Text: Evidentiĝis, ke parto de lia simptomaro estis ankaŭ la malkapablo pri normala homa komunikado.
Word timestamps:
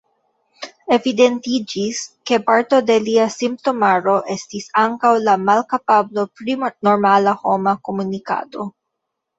Evidentiĝis, 0.95 1.99
ke 2.31 2.39
parto 2.47 2.79
de 2.87 2.97
lia 3.09 3.27
simptomaro 3.35 4.17
estis 4.37 4.69
ankaŭ 4.87 5.15
la 5.29 5.37
malkapablo 5.51 6.27
pri 6.41 6.61
normala 6.91 7.41
homa 7.47 7.81
komunikado. 7.91 8.73